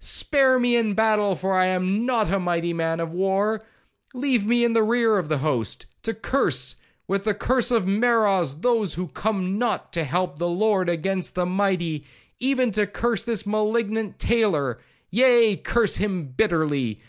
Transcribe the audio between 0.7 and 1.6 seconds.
in the battle, for